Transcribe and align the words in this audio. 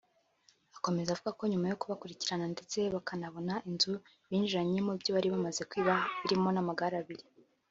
Akomeza 0.77 1.09
avuga 1.11 1.31
ko 1.39 1.43
nyuma 1.51 1.65
yo 1.71 1.79
kubakurikirana 1.81 2.45
ndetse 2.53 2.77
bakanabona 2.95 3.53
inzu 3.69 3.93
binjiranyemo 4.29 4.91
ibyo 4.97 5.11
bari 5.15 5.27
bamaze 5.33 5.61
kwiba 5.69 5.93
birimo 6.21 6.49
n’amagare 6.51 6.95
abiri 7.03 7.23